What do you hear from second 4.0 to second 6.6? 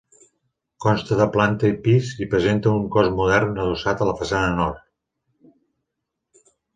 a la façana Nord.